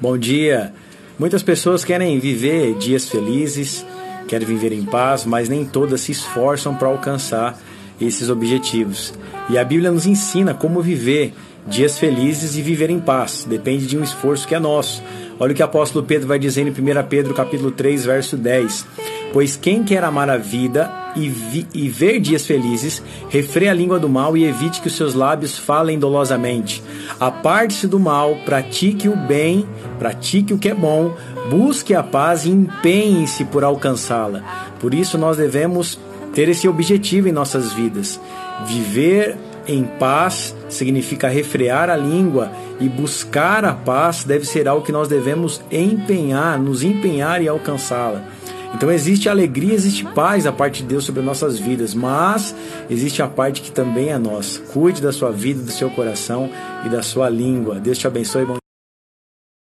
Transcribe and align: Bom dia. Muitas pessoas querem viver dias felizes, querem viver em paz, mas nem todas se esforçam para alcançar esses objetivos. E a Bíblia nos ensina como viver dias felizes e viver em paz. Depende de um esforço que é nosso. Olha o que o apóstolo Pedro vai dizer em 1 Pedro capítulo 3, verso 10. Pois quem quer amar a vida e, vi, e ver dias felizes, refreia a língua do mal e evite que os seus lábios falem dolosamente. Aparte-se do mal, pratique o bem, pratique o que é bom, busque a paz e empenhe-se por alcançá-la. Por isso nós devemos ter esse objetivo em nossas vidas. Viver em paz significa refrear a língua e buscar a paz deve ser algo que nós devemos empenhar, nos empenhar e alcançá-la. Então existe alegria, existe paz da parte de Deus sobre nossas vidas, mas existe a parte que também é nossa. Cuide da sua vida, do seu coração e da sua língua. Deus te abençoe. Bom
Bom 0.00 0.16
dia. 0.16 0.72
Muitas 1.18 1.42
pessoas 1.42 1.84
querem 1.84 2.18
viver 2.18 2.72
dias 2.78 3.06
felizes, 3.06 3.84
querem 4.26 4.46
viver 4.46 4.72
em 4.72 4.82
paz, 4.82 5.26
mas 5.26 5.46
nem 5.46 5.62
todas 5.62 6.00
se 6.00 6.10
esforçam 6.10 6.74
para 6.74 6.88
alcançar 6.88 7.58
esses 8.00 8.30
objetivos. 8.30 9.12
E 9.50 9.58
a 9.58 9.64
Bíblia 9.64 9.90
nos 9.90 10.06
ensina 10.06 10.54
como 10.54 10.80
viver 10.80 11.34
dias 11.66 11.98
felizes 11.98 12.56
e 12.56 12.62
viver 12.62 12.88
em 12.88 12.98
paz. 12.98 13.44
Depende 13.46 13.86
de 13.86 13.98
um 13.98 14.02
esforço 14.02 14.48
que 14.48 14.54
é 14.54 14.58
nosso. 14.58 15.02
Olha 15.38 15.52
o 15.52 15.54
que 15.54 15.60
o 15.60 15.66
apóstolo 15.66 16.06
Pedro 16.06 16.28
vai 16.28 16.38
dizer 16.38 16.66
em 16.66 16.70
1 16.70 17.06
Pedro 17.06 17.34
capítulo 17.34 17.70
3, 17.70 18.06
verso 18.06 18.38
10. 18.38 18.86
Pois 19.34 19.54
quem 19.54 19.84
quer 19.84 20.02
amar 20.02 20.30
a 20.30 20.38
vida 20.38 20.90
e, 21.14 21.28
vi, 21.28 21.66
e 21.74 21.90
ver 21.90 22.20
dias 22.20 22.46
felizes, 22.46 23.02
refreia 23.28 23.70
a 23.70 23.74
língua 23.74 23.98
do 23.98 24.08
mal 24.08 24.34
e 24.34 24.44
evite 24.44 24.80
que 24.80 24.88
os 24.88 24.96
seus 24.96 25.12
lábios 25.12 25.58
falem 25.58 25.98
dolosamente. 25.98 26.82
Aparte-se 27.18 27.86
do 27.86 27.98
mal, 27.98 28.36
pratique 28.44 29.08
o 29.08 29.16
bem, 29.16 29.66
pratique 29.98 30.54
o 30.54 30.58
que 30.58 30.68
é 30.68 30.74
bom, 30.74 31.14
busque 31.50 31.94
a 31.94 32.02
paz 32.02 32.44
e 32.44 32.50
empenhe-se 32.50 33.44
por 33.44 33.64
alcançá-la. 33.64 34.70
Por 34.78 34.94
isso 34.94 35.18
nós 35.18 35.36
devemos 35.36 35.98
ter 36.32 36.48
esse 36.48 36.68
objetivo 36.68 37.28
em 37.28 37.32
nossas 37.32 37.72
vidas. 37.72 38.20
Viver 38.66 39.36
em 39.66 39.84
paz 39.84 40.54
significa 40.68 41.28
refrear 41.28 41.90
a 41.90 41.96
língua 41.96 42.50
e 42.80 42.88
buscar 42.88 43.64
a 43.64 43.72
paz 43.72 44.24
deve 44.24 44.44
ser 44.44 44.66
algo 44.66 44.84
que 44.84 44.92
nós 44.92 45.08
devemos 45.08 45.60
empenhar, 45.70 46.58
nos 46.58 46.82
empenhar 46.82 47.42
e 47.42 47.48
alcançá-la. 47.48 48.24
Então 48.74 48.90
existe 48.90 49.28
alegria, 49.28 49.74
existe 49.74 50.04
paz 50.04 50.44
da 50.44 50.52
parte 50.52 50.82
de 50.82 50.88
Deus 50.88 51.04
sobre 51.04 51.22
nossas 51.22 51.58
vidas, 51.58 51.94
mas 51.94 52.54
existe 52.88 53.22
a 53.22 53.26
parte 53.26 53.60
que 53.60 53.70
também 53.70 54.10
é 54.10 54.18
nossa. 54.18 54.60
Cuide 54.72 55.02
da 55.02 55.12
sua 55.12 55.30
vida, 55.30 55.62
do 55.62 55.72
seu 55.72 55.90
coração 55.90 56.50
e 56.84 56.88
da 56.88 57.02
sua 57.02 57.28
língua. 57.28 57.80
Deus 57.80 57.98
te 57.98 58.06
abençoe. 58.06 58.44
Bom 58.44 58.59